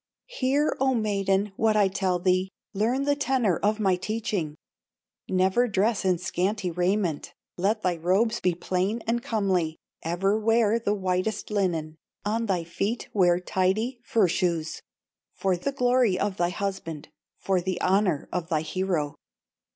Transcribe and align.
"Hear, 0.25 0.75
O 0.79 0.95
maiden, 0.95 1.51
what 1.57 1.77
I 1.77 1.87
tell 1.87 2.17
thee, 2.17 2.49
Learn 2.73 3.03
the 3.03 3.15
tenor 3.15 3.57
of 3.57 3.79
my 3.79 3.95
teaching: 3.95 4.55
Never 5.29 5.67
dress 5.67 6.03
in 6.03 6.17
scanty 6.17 6.71
raiment, 6.71 7.35
Let 7.55 7.83
thy 7.83 7.97
robes 7.97 8.39
be 8.39 8.55
plain 8.55 9.03
and 9.05 9.21
comely, 9.21 9.77
Ever 10.01 10.39
wear 10.39 10.79
the 10.79 10.95
whitest 10.95 11.51
linen, 11.51 11.97
On 12.25 12.47
thy 12.47 12.63
feet 12.63 13.09
wear 13.13 13.39
tidy 13.39 13.99
fur 14.03 14.27
shoes, 14.27 14.81
For 15.35 15.55
the 15.55 15.71
glory 15.71 16.17
of 16.17 16.37
thy 16.37 16.49
husband, 16.49 17.09
For 17.37 17.61
the 17.61 17.79
honor 17.79 18.27
of 18.31 18.49
thy 18.49 18.61
hero. 18.61 19.13